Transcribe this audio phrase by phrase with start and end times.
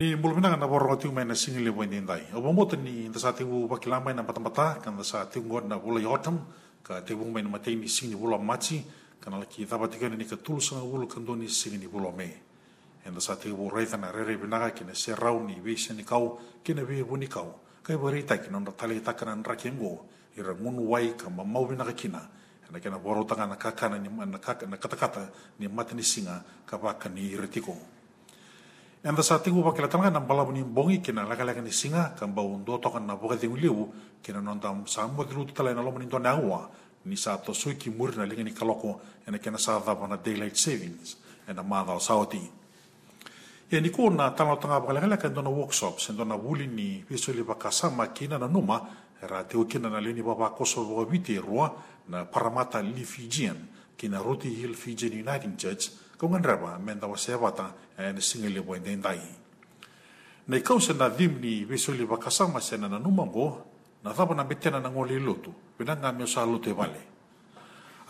[0.00, 2.32] Ni mulmina na borro tiu mai na singi le wende ndai.
[2.32, 6.00] O bomo ni nda sa tiu na patamata kan nda sa tiu ngod na bula
[6.00, 6.40] yotam
[6.82, 8.82] ka te bung mai na matei ni singi bula machi
[9.20, 12.10] kan ala ki taba tika ni ka tulu sanga bulu kan doni singi ni bula
[12.16, 12.32] me.
[13.04, 16.02] Nda sa tiu bu reita na rere binaga ki na se rau ni vese ni
[16.02, 17.60] kau ki na vee buni kau.
[17.82, 21.92] Kai barita ki na nda tali takana nra kengo ira ngunu wai ka mamau binaga
[21.92, 22.24] kina.
[22.72, 25.28] Na kena boro tanga na kakana ni na kata-kata
[25.58, 27.99] ni mati ni singa ka baka ni retiko.
[29.02, 29.74] Έμβασα τίγου
[30.10, 30.46] να μπάλα
[31.00, 33.92] και να λάγα λέγαν η σύγα, καν πάω ντό, το έκανα να βγω δύο λίγου
[34.20, 36.70] και να νόντα σαν μου δηλούτε τα λένε λόμουν τον αγώα.
[37.02, 39.00] Νησά το σου και να λέγαν η καλόκο
[39.58, 42.50] σάδα από daylight savings, ένα μάδα ως αότι.
[43.68, 47.54] Γενικό να τάνω τον αγώα λέγα λέγαν τον workshop, σαν τον αγούλιν η πίσω λίπα
[47.54, 48.88] κασάμα και είναι ένα νούμα,
[49.20, 51.74] ρατέω και να λένε η παπά κόσο βοβίτη ρουά
[52.06, 53.56] να παραμάτα λίφιτζιεν
[53.96, 55.66] και να η λίφιτζιεν United
[56.20, 59.24] ko ngan raba men da wase bata e na singili bo den dai
[60.52, 63.64] nei kau se na dim ni visuli bakasama se na numango
[64.04, 65.48] na thapa na betena na ngoli lutu
[65.80, 67.08] pina nga me sa lutu vale.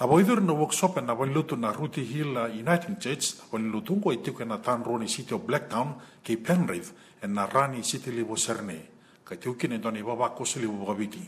[0.01, 4.11] Abo idur na workshop na wali lutu na Ruti Hill Uniting Church wali lutu ko
[4.11, 6.91] itiku na tan roni city of Blacktown ke Penrith
[7.23, 8.91] en na rani city libo serne
[9.23, 11.21] ka tiukin en baba kosuli bo gabiti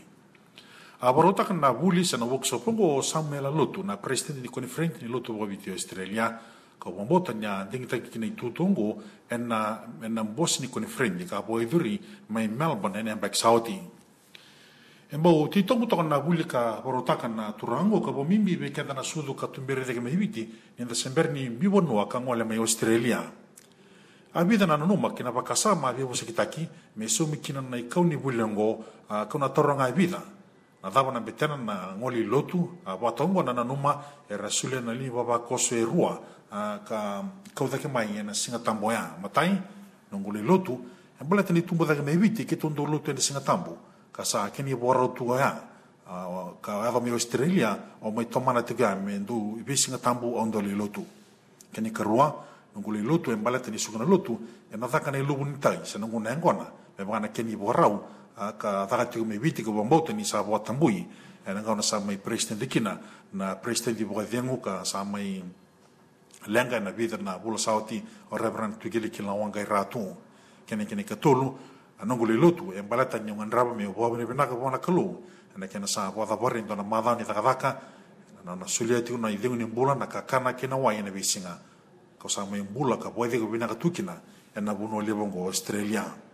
[0.99, 1.13] na
[2.03, 5.37] sa na workshop ko Samuel lutu na president ni koni friend ni lutu
[6.79, 10.59] bo gabiti Australia ka wambota nya dingi taki kina tutungo en na en na bos
[10.59, 13.79] ni kone friend ka bo iduri mai Melbourne en back Saudi.
[15.11, 18.71] En bo ti tongu to na buli ka borotaka na turango ka bo mimbi be
[18.71, 22.57] kada na sudu ka tumbere de mehibiti en da semberni bibo no ka ngole mai
[22.57, 23.21] Australia.
[24.33, 27.61] A vida na no makina ba kasa ma bi bo sekitaki me so mi kina
[27.61, 29.91] na ikau ni bulengo ka na toronga
[30.83, 32.69] nadavana betena na ngoli lotu
[33.01, 36.19] wataunga na nanuma e rasule na li wawa koso e rua
[36.83, 37.23] ka
[37.55, 39.55] kaudake mai e na singa tambo ya matai
[40.11, 40.75] na ngoli lotu
[41.19, 43.77] e mbala tani tumba dake mai viti ke tondo lotu e na singa tambo
[44.11, 45.07] ka sa keni e wara
[45.39, 45.51] ya
[46.61, 50.75] ka awa me Australia o mai tomana tuga me ndu ibe singa tambo o ndoli
[50.75, 51.05] lotu
[51.71, 52.27] keni ka rua
[52.75, 54.35] na ngoli lotu e mbala tani sugana lotu
[54.67, 56.67] e na dhaka na ilubu nitai se na nguna engona
[56.99, 58.03] me wakana keni borau
[58.35, 61.05] ka taka me witi ko bambauta ni sa wa tambui
[61.45, 62.97] e na ngau na sa mai president dikina
[63.33, 65.43] na president di boka dengu ka sa mai
[66.49, 68.01] lenga na vida na bula sauti
[68.31, 70.01] o reverend tugili kila wanga ratu
[70.65, 71.53] kene kene ka tolu
[72.01, 72.35] anongo le
[72.73, 75.13] e mbalata ni ngan raba me bo ne bena ka bona kalu
[75.57, 77.69] na kena sa wa da borin dona mada ni taka taka
[78.43, 81.61] na na sulia tiu na idengu ni bula na kakana kena wa ina bisinga
[82.17, 84.17] ko sa mai bula ka bo ko binaka tukina
[84.55, 86.32] e na buno le bongo australia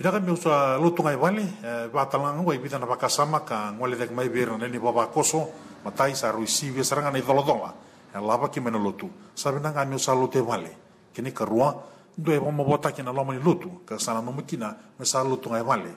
[0.00, 1.44] Ida kan miusa lutu ngai vale,
[1.92, 5.52] ba talang ngai bita na bakasama ka ngole dek mai bera neni baba koso,
[5.84, 7.68] matai sa rui nei dolo dola.
[8.08, 9.12] E lava ki mena lutu.
[9.36, 10.72] Sabi na ngai miusa lutu e vale.
[11.12, 11.76] Kini ka rua,
[12.16, 15.52] ndo e wama bota kina loma ni lutu, ka sana nomu kina, me sa lutu
[15.52, 15.92] ngai vale.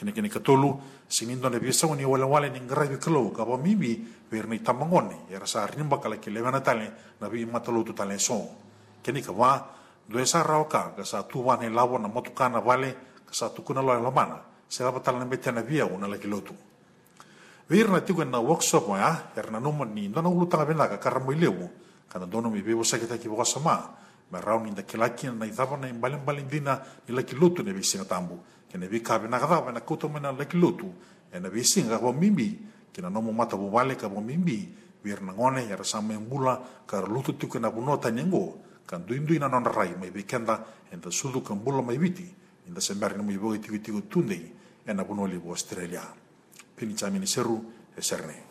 [0.00, 3.60] Kini kini ka tolu, sinindo ne bisa ni wale wale ni ngrabi kalau, ka ba
[3.60, 7.92] mimi, ber ni tamangone, e rasa rimba kala ki levana tale, na bi mata lutu
[8.16, 8.48] so.
[9.04, 9.32] Kini ka
[10.08, 14.84] ndo e sa ka, sa tuwa ne na motukana vale, σα του κούνα λόγια σε
[14.84, 16.56] δάπα τα λένε μπέτια να βιαγούν αλλά κοιλό του.
[17.66, 21.70] Βίρνα τίγου ένα workshop μου, α, ερνανούμα νιντόνα ούλου τα λαμπινά, κακάρα μου ηλίου μου,
[22.12, 23.94] κατά τόνο μη και τα σαμά,
[24.28, 28.44] με ράουν τα κελάκια να ειδάβω να εμπάλει μπαλιντίνα, η λακυλού του νεβί σύνατά μου,
[28.68, 30.94] και νεβί κάβει να γδάβω ένα κούτο με ένα λακυλού του,
[31.30, 32.14] ένα βί σύνγα από
[42.66, 44.52] inda semberg namu ibogai tigu tigu tundei
[44.86, 46.02] ena bunoli bu Australia.
[46.76, 47.58] Pini chamini serru
[47.96, 48.45] e serne.